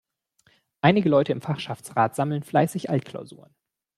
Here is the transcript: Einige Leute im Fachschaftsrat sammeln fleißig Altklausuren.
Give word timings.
Einige 0.81 1.09
Leute 1.09 1.31
im 1.31 1.41
Fachschaftsrat 1.41 2.15
sammeln 2.15 2.41
fleißig 2.41 2.89
Altklausuren. 2.89 3.53